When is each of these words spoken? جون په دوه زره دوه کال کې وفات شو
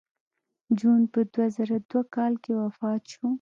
جون 0.79 1.01
په 1.13 1.19
دوه 1.33 1.45
زره 1.55 1.77
دوه 1.89 2.03
کال 2.15 2.33
کې 2.43 2.51
وفات 2.61 3.01
شو 3.11 3.25